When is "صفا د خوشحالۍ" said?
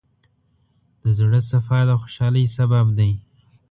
1.51-2.45